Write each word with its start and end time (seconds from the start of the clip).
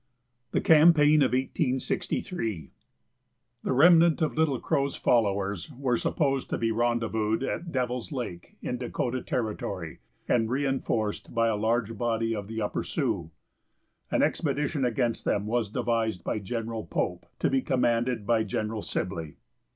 THE 0.49 0.61
CAMPAIGN 0.61 1.21
OF 1.21 1.33
1863. 1.33 2.71
The 3.61 3.71
remnant 3.71 4.19
of 4.23 4.35
Little 4.35 4.59
Crow's 4.59 4.95
followers 4.95 5.71
were 5.71 5.95
supposed 5.95 6.49
to 6.49 6.57
be 6.57 6.71
rendezvoused 6.71 7.43
at 7.43 7.71
Devil's 7.71 8.11
lake, 8.11 8.57
in 8.63 8.79
Dakota 8.79 9.21
Territory, 9.21 9.99
and 10.27 10.49
reinforced 10.49 11.35
by 11.35 11.49
a 11.49 11.55
large 11.55 11.99
body 11.99 12.33
of 12.35 12.47
the 12.47 12.63
Upper 12.63 12.83
Sioux. 12.83 13.29
An 14.09 14.23
expedition 14.23 14.83
against 14.83 15.23
them 15.23 15.45
was 15.45 15.69
devised 15.69 16.23
by 16.23 16.39
General 16.39 16.83
Pope, 16.83 17.27
to 17.37 17.51
be 17.51 17.61
commanded 17.61 18.25
by 18.25 18.43
General 18.43 18.81
Sibley. 18.81 19.35